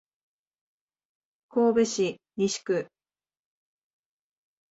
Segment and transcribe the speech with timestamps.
[1.49, 2.87] 神戸市西区